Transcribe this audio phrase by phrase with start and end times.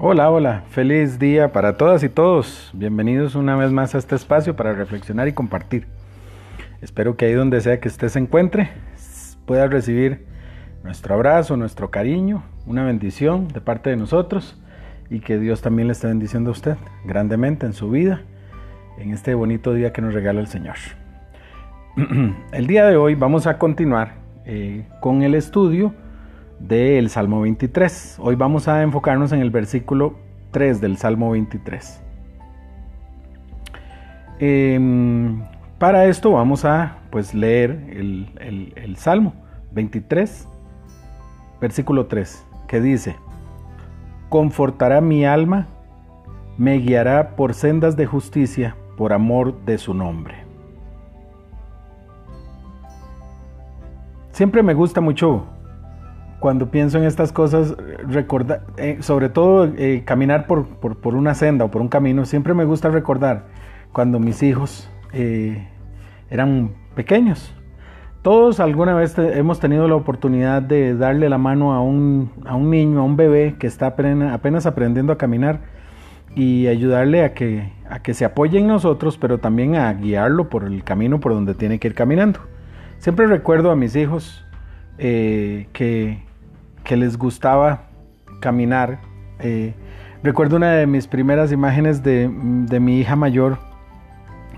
[0.00, 2.70] Hola, hola, feliz día para todas y todos.
[2.72, 5.86] Bienvenidos una vez más a este espacio para reflexionar y compartir.
[6.80, 8.70] Espero que ahí donde sea que usted se encuentre
[9.44, 10.24] pueda recibir
[10.84, 14.56] nuestro abrazo, nuestro cariño, una bendición de parte de nosotros
[15.10, 18.22] y que Dios también le esté bendiciendo a usted grandemente en su vida,
[18.98, 20.76] en este bonito día que nos regala el Señor.
[22.52, 25.92] El día de hoy vamos a continuar eh, con el estudio
[26.58, 28.16] del Salmo 23.
[28.18, 30.14] Hoy vamos a enfocarnos en el versículo
[30.52, 32.02] 3 del Salmo 23.
[34.38, 35.42] Em,
[35.78, 39.34] para esto vamos a pues, leer el, el Salmo
[39.72, 40.48] 23,
[41.60, 43.16] versículo 3, que dice,
[44.30, 45.66] confortará mi alma,
[46.56, 50.47] me guiará por sendas de justicia por amor de su nombre.
[54.38, 55.46] Siempre me gusta mucho
[56.38, 57.74] cuando pienso en estas cosas,
[58.06, 60.68] recordar, eh, sobre todo eh, caminar por,
[61.12, 63.46] una senda o por un camino, siempre me gusta recordar
[63.90, 65.66] cuando mis hijos eh,
[66.30, 67.52] eran pequeños.
[68.22, 72.30] Todos alguna vez hemos tenido la oportunidad de darle la mano a un,
[72.70, 75.62] niño, a un bebé que está apenas, aprendiendo a caminar
[76.36, 80.62] y ayudarle a que, a que se apoye en nosotros, pero también a guiarlo por
[80.62, 82.38] el camino por donde tiene que ir caminando.
[82.98, 84.44] Siempre recuerdo a mis hijos
[84.98, 86.28] que
[86.88, 87.82] que les gustaba
[88.40, 88.98] caminar.
[89.40, 89.74] Eh,
[90.22, 92.28] recuerdo una de mis primeras imágenes de,
[92.80, 93.58] mi hija mayor,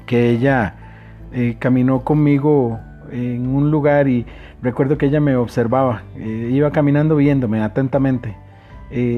[0.06, 0.76] que ella
[1.32, 2.78] eh, caminó conmigo
[3.10, 4.24] en un lugar y
[4.62, 8.36] recuerdo que ella me observaba, eh, iba caminando viéndome atentamente.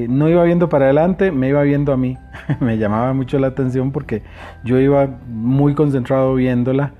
[0.09, 2.17] no iba viendo para adelante, me iba viendo a mí.
[2.59, 4.23] me llamaba mucho la atención porque
[4.63, 6.93] yo iba muy concentrado viéndola,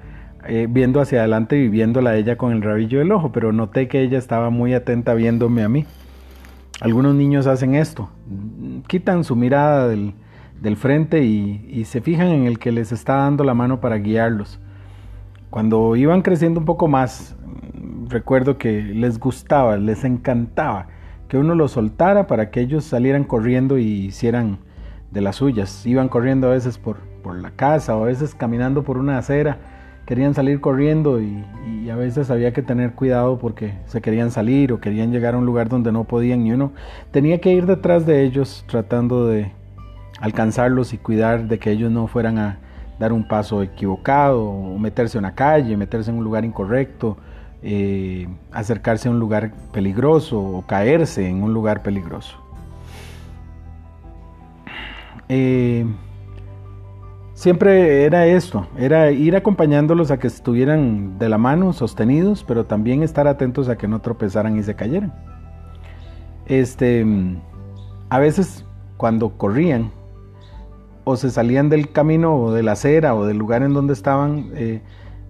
[0.70, 4.18] viendo hacia adelante y viéndola ella con el rabillo del ojo, pero noté que ella
[4.18, 5.86] estaba muy atenta viéndome a mí.
[6.82, 8.10] Algunos niños hacen esto,
[8.88, 10.14] quitan su mirada del,
[10.76, 14.60] frente y, se fijan en el que les está dando la mano para guiarlos.
[15.50, 17.36] Cuando iban creciendo un poco más,
[18.10, 20.88] recuerdo que les gustaba, les encantaba
[21.28, 24.58] que uno los soltara para que ellos salieran corriendo y hicieran
[25.12, 25.86] de las suyas.
[25.86, 29.73] Iban corriendo a veces por, por la casa o a veces caminando por una acera
[30.06, 31.44] querían salir corriendo y,
[31.90, 35.46] a veces había que tener cuidado porque se querían salir o querían llegar a un
[35.46, 36.72] lugar donde no podían y uno
[37.12, 39.52] tenía que ir detrás de ellos tratando de
[40.20, 42.58] alcanzarlos y cuidar de que ellos no fueran a
[43.00, 47.18] dar un paso equivocado o meterse en una calle, meterse en un lugar incorrecto,
[47.62, 52.38] eh, acercarse a un lugar peligroso o caerse en un lugar peligroso.
[55.30, 55.86] Eh,
[57.34, 63.02] Siempre era esto, era ir acompañándolos a que estuvieran de la mano, sostenidos, pero también
[63.02, 65.14] estar atentos a que no tropezaran y se cayeran.
[66.46, 67.06] Este,
[68.10, 68.66] a veces
[68.98, 69.92] cuando corrían
[71.06, 74.52] o se salían del camino o de la acera o del lugar en donde estaban,
[74.54, 74.82] eh,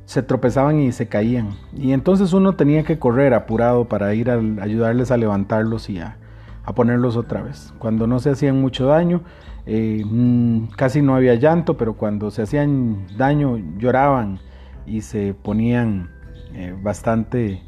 [0.06, 1.52] se tropezaban y se caían.
[1.74, 6.18] Y entonces uno tenía que correr apurado para ir a ayudarles a levantarlos y a,
[6.64, 7.74] a ponerlos otra vez.
[7.80, 9.22] Cuando no se hacían mucho daño,
[9.66, 14.40] eh, mm, casi no había llanto, pero cuando se hacían daño lloraban
[14.86, 16.10] y se ponían
[16.54, 17.62] eh, bastante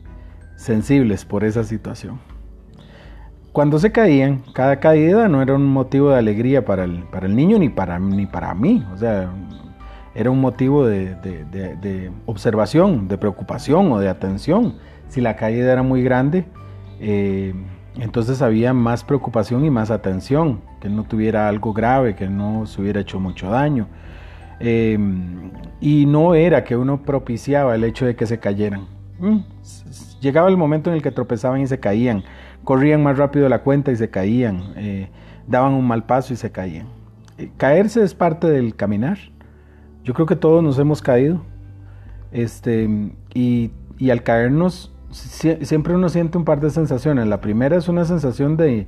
[0.55, 2.19] sensibles por esa situación.
[3.51, 7.35] Cuando se caían, cada caída no era un motivo de alegría para el, para el
[7.35, 9.31] niño ni para, ni para mí, o sea,
[10.13, 14.75] era un motivo de, de, observación, de preocupación o de atención.
[15.09, 16.45] Si la caída era muy grande,
[16.99, 17.53] eh,
[17.97, 22.81] entonces había más preocupación y más atención, que no tuviera algo grave, que no se
[22.81, 23.87] hubiera hecho mucho daño.
[24.59, 28.87] Em, y no era que uno propiciaba el hecho de que se cayeran.
[29.19, 29.39] Mm,
[30.21, 32.23] llegaba el momento en el que tropezaban y se caían,
[32.63, 35.09] corrían más rápido la cuenta y se caían, eh,
[35.47, 36.87] daban un mal paso y se caían.
[37.37, 39.17] Eh, caerse es parte del caminar.
[40.03, 41.41] Yo creo que todos nos hemos caído.
[42.31, 42.89] Este,
[43.33, 47.27] y, y al caernos siempre uno siente un par de sensaciones.
[47.27, 48.87] La primera es una sensación de,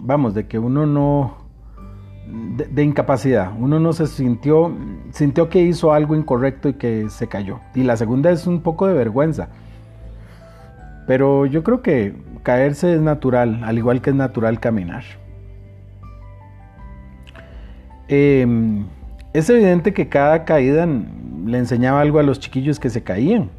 [0.00, 1.36] vamos, de que uno no,
[2.26, 3.52] de, incapacidad.
[3.58, 4.74] Uno no se sintió,
[5.10, 7.60] sintió que hizo algo incorrecto y que se cayó.
[7.74, 9.48] Y la segunda es un poco de vergüenza.
[11.06, 15.04] Pero yo creo que caerse es natural, al igual que es natural caminar.
[18.08, 18.86] Em,
[19.32, 23.50] es evidente que cada caída le enseñaba algo a los chiquillos que se caían.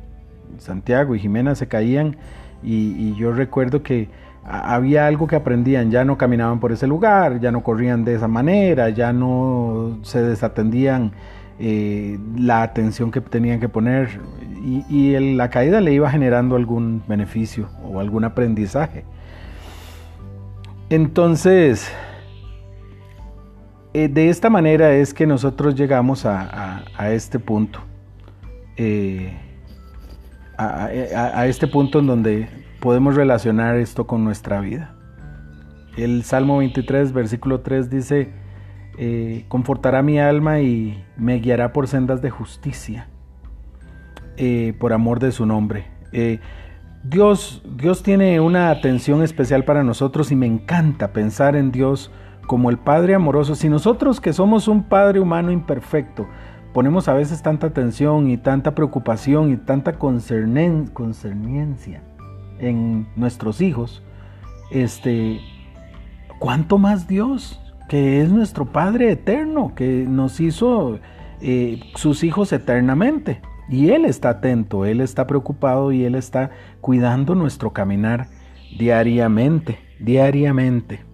[0.59, 2.17] Santiago y Jimena se caían
[2.61, 4.09] y, yo recuerdo que
[4.43, 8.27] había algo que aprendían, ya no caminaban por ese lugar, ya no corrían de esa
[8.27, 11.11] manera, ya no se desatendían
[11.59, 14.19] eh, la atención que tenían que poner
[14.89, 19.03] y, la caída le iba generando algún beneficio o algún aprendizaje.
[20.89, 21.91] Entonces,
[23.93, 27.79] eh, de esta manera es que nosotros llegamos a, este punto.
[28.75, 29.33] Eh,
[30.59, 32.49] a, este punto en donde
[32.81, 34.93] podemos relacionar esto con nuestra vida.
[35.97, 38.33] El Salmo 23, versículo 3 dice,
[38.97, 43.07] eh, confortará mi alma y me guiará por sendas de justicia,
[44.37, 45.87] eh, por amor de su nombre.
[46.11, 46.39] Eh,
[47.03, 52.11] Dios, Dios tiene una atención especial para nosotros y me encanta pensar en Dios
[52.45, 53.55] como el Padre amoroso.
[53.55, 56.27] Si nosotros que somos un Padre humano imperfecto,
[56.73, 62.03] ponemos a veces tanta atención y tanta preocupación y tanta concerniencia
[62.59, 64.03] en nuestros hijos,
[64.71, 65.39] este,
[66.39, 67.59] ¿cuánto más Dios?
[67.89, 70.99] que es nuestro Padre eterno, que nos hizo
[71.41, 73.41] eh, sus hijos eternamente.
[73.67, 76.51] Y Él está atento, Él está preocupado y Él está
[76.81, 78.27] cuidando nuestro caminar
[78.77, 81.08] diariamente, diariamente.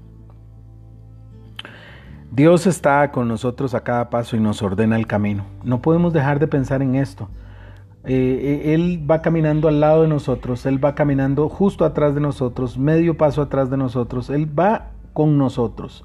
[2.35, 5.45] Dios está con nosotros a cada paso y nos ordena el camino.
[5.63, 7.29] No podemos dejar de pensar en esto.
[8.03, 8.11] Eh,
[8.65, 12.77] eh, él va caminando al lado de nosotros, Él va caminando justo atrás de nosotros,
[12.77, 16.03] medio paso atrás de nosotros, Él va con nosotros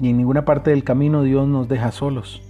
[0.00, 2.42] y en ninguna parte del camino Dios nos deja solos.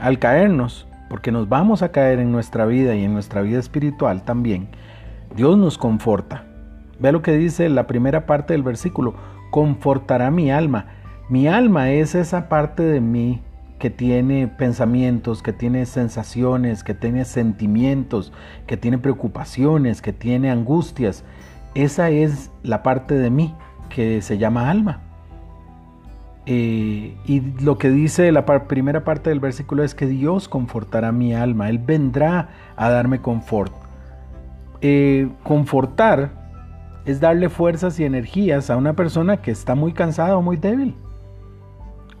[0.00, 4.24] Al caernos, porque nos vamos a caer en nuestra vida y en nuestra vida espiritual
[4.24, 4.68] también,
[5.36, 6.44] Dios nos conforta.
[6.98, 9.14] Ve lo que dice la primera parte del versículo,
[9.52, 10.99] confortará mi alma.
[11.30, 13.40] Mi alma es esa parte de mí
[13.78, 18.32] que tiene pensamientos, que tiene sensaciones, que tiene sentimientos,
[18.66, 21.22] que tiene preocupaciones, que tiene angustias.
[21.76, 23.54] Esa es la parte de mí
[23.90, 25.02] que se llama alma.
[26.46, 31.32] Eh, y lo que dice la primera parte del versículo es que Dios confortará mi
[31.32, 33.72] alma, Él vendrá a darme confort.
[34.80, 36.32] Eh, confortar
[37.04, 40.96] es darle fuerzas y energías a una persona que está muy cansada o muy débil.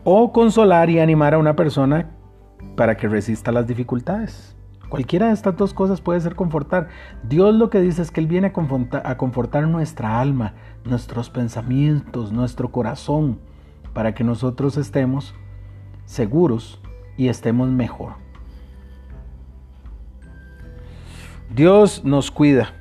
[0.04, 2.10] O consolar y animar a una persona
[2.76, 4.56] para que resista las dificultades.
[4.88, 6.88] Cualquiera de estas dos cosas puede ser confortar.
[7.22, 8.52] Dios lo que dice es que Él viene
[9.04, 10.54] a confortar nuestra alma,
[10.84, 13.38] nuestros pensamientos, nuestro corazón
[13.92, 15.34] para que nosotros estemos
[16.06, 16.80] seguros
[17.16, 18.14] y estemos mejor.
[21.54, 22.74] Dios nos cuida,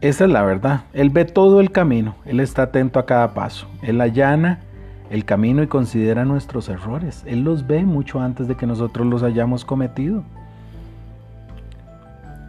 [0.00, 0.84] esa es la verdad.
[0.92, 4.60] Él ve todo el camino, Él está atento a cada paso, Él allana
[5.14, 7.22] el camino y considera nuestros errores.
[7.24, 10.24] Él los ve mucho antes de que nosotros los hayamos cometido.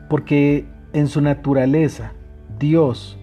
[0.10, 2.14] Porque en su naturaleza,
[2.58, 3.20] Dios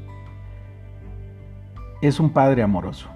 [2.03, 3.09] es un Padre amoroso.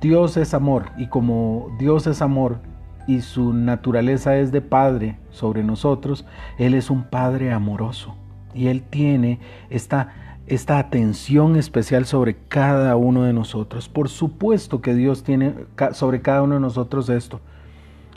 [0.00, 2.60] Dios es amor y como Dios es amor
[3.06, 6.24] y su naturaleza es de Padre sobre nosotros,
[6.56, 8.14] Él es un Padre amoroso
[8.54, 13.88] y Él tiene esta, esta atención especial sobre cada uno de nosotros.
[13.88, 15.54] Por supuesto que Dios tiene
[15.92, 17.40] sobre cada uno de nosotros esto.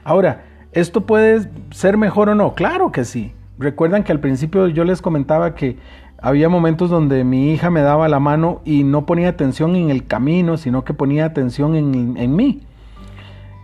[0.04, 2.54] Ahora, ¿esto puede ser mejor o no?
[2.56, 3.34] Claro que sí.
[3.60, 5.78] Recuerdan que al principio yo les comentaba que
[6.20, 10.06] había momentos donde mi hija me daba la mano y no ponía atención en el
[10.06, 12.62] camino, sino que ponía atención en, mí.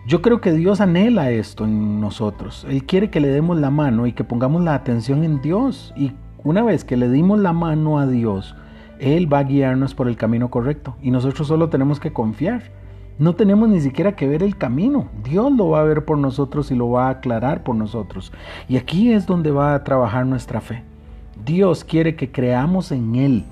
[0.07, 2.66] Yo creo que Dios anhela esto en nosotros.
[2.69, 5.94] Él quiere que le demos la mano y que pongamos la atención en Dios.
[5.95, 6.12] Y
[6.44, 8.56] una vez que le dimos la mano a Dios,
[9.04, 10.95] Él va a guiarnos por el camino correcto.
[11.02, 12.64] Y nosotros solo tenemos que confiar.
[13.19, 15.10] No tenemos ni siquiera que ver el camino.
[15.24, 18.31] Dios lo va a ver por nosotros y lo va a aclarar por nosotros.
[18.69, 20.83] Y aquí es donde va a trabajar nuestra fe.
[21.45, 23.44] Dios quiere que creamos en Él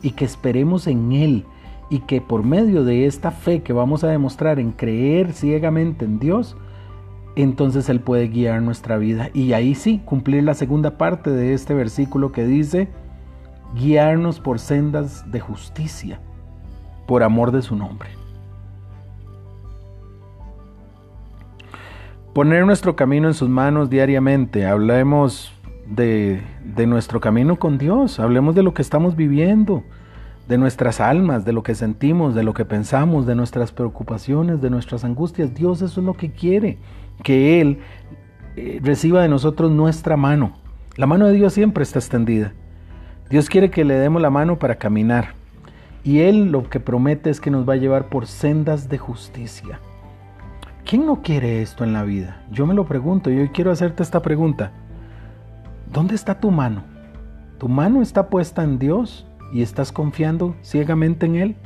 [0.00, 1.44] y que esperemos en Él
[1.90, 6.20] y que por medio de esta fe que vamos a demostrar en creer ciegamente en
[6.20, 6.56] Dios,
[7.34, 9.30] entonces Él puede guiar nuestra vida.
[9.34, 12.88] Y ahí sí, cumplir la segunda parte de este versículo que dice,
[13.74, 16.20] guiarnos por sendas de justicia,
[17.06, 18.10] por amor de su nombre.
[22.32, 24.64] Poner nuestro camino en sus manos diariamente.
[24.64, 25.52] Hablemos
[25.90, 26.40] de,
[26.86, 29.82] nuestro camino con Dios, hablemos de lo que estamos viviendo,
[30.48, 34.70] de nuestras almas, de lo que sentimos, de lo que pensamos, de nuestras preocupaciones, de
[34.70, 35.54] nuestras angustias.
[35.54, 36.78] Dios eso es lo que quiere,
[37.22, 37.80] que Él
[38.56, 40.52] eh, reciba de nosotros nuestra mano.
[40.96, 42.52] La mano de Dios siempre está extendida.
[43.30, 45.34] Dios quiere que le demos la mano para caminar.
[46.02, 49.78] Y Él lo que promete es que nos va a llevar por sendas de justicia.
[50.84, 52.42] ¿Quién no quiere esto en la vida?
[52.50, 54.72] Yo me lo pregunto y hoy quiero hacerte esta pregunta.
[55.92, 56.82] ¿Dónde está tu mano?
[57.58, 61.56] ¿Tu mano está puesta en Dios y estás confiando ciegamente en Él?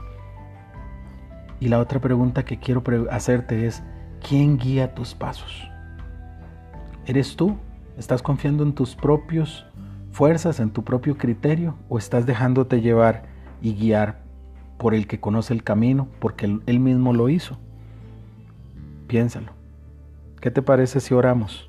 [1.61, 3.83] Y la otra pregunta que quiero hacerte es,
[4.29, 5.67] ¿quién guía tus pasos?
[7.07, 7.57] ¿Eres tú?
[7.97, 9.65] ¿Estás confiando en tus propios
[10.15, 13.25] fuerzas, en tu propio criterio, o estás dejándote llevar
[13.61, 14.21] y guiar
[14.79, 17.59] por el que conoce el camino, porque él mismo lo hizo.
[19.09, 19.53] Piénsalo.
[20.41, 21.69] ¿Qué te parece si oramos?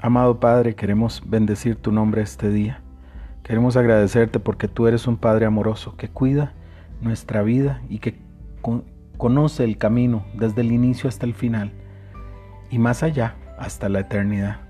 [0.00, 2.80] Amado Padre, queremos bendecir tu nombre este día.
[3.42, 6.52] Queremos agradecerte porque tú eres un Padre amoroso que cuida
[7.00, 8.20] nuestra vida y que
[9.16, 11.72] conoce el camino desde el inicio hasta el final
[12.70, 14.69] y más allá hasta la eternidad.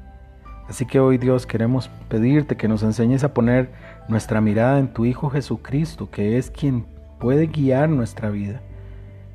[0.71, 3.73] Así que hoy Dios queremos pedirte que nos enseñes a poner
[4.07, 6.87] nuestra mirada en tu Hijo Jesucristo, que es quien
[7.19, 8.61] puede guiar nuestra vida.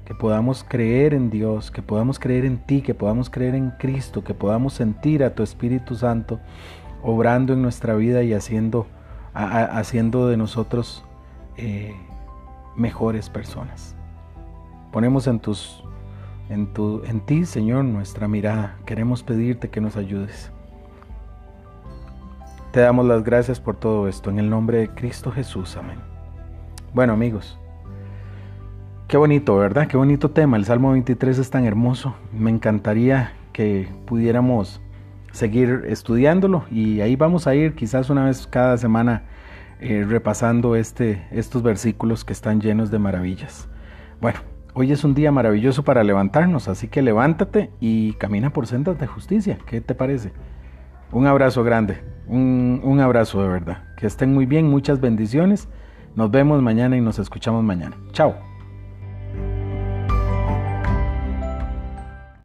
[0.06, 4.24] Que podamos creer en Dios, que podamos creer en ti, que podamos creer en Cristo,
[4.24, 6.40] que podamos sentir a tu Espíritu Santo
[7.04, 8.88] obrando en nuestra vida y haciendo,
[9.34, 11.04] haciendo de nosotros
[11.58, 11.94] eh,
[12.78, 13.94] mejores personas.
[14.94, 15.84] Ponemos en, tus,
[16.48, 16.70] en,
[17.10, 18.78] en ti, Señor, nuestra mirada.
[18.86, 20.54] Queremos pedirte que nos ayudes.
[22.76, 24.30] Te damos las gracias por todo esto.
[24.30, 25.78] En el nombre de Cristo Jesús.
[25.78, 25.98] Amén.
[26.94, 27.58] Bueno amigos,
[29.08, 29.88] qué bonito, ¿verdad?
[29.88, 30.58] Qué bonito tema.
[30.58, 32.16] El Salmo 23 es tan hermoso.
[32.34, 34.82] Me encantaría que pudiéramos
[35.32, 39.24] seguir estudiándolo y ahí vamos a ir quizás una vez cada semana
[39.80, 43.70] eh, repasando este, estos versículos que están llenos de maravillas.
[44.20, 44.40] Bueno,
[44.78, 49.08] Hoy es un día maravilloso para levantarnos, así que levántate y camina por sendas de
[49.08, 49.58] justicia.
[49.66, 50.34] ¿Qué te parece?
[51.12, 53.84] Un abrazo grande, un, un, abrazo de verdad.
[53.98, 55.68] Que estén muy bien, muchas bendiciones.
[56.16, 57.98] Nos vemos mañana y nos escuchamos mañana.
[58.12, 58.55] Chao.